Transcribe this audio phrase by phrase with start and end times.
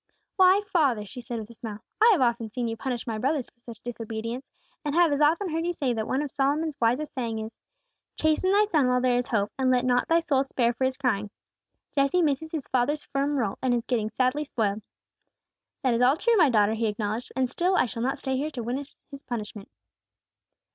[0.35, 3.45] "Why, father," she said, with a smile, "I have often seen you punish my brothers
[3.51, 4.43] for such disobedience,
[4.83, 7.57] and have as often heard you say that one of Solomon's wisest sayings is,
[8.15, 10.97] 'Chasten thy son while there is hope, and let not thy soul spare for his
[10.97, 11.29] crying.'
[11.95, 14.81] Jesse misses his father's firm rule, and is getting sadly spoiled."
[15.83, 18.63] "That is all true, my daughter," he acknowledged; "still I shall not stay here to
[18.63, 19.69] witness his punishment."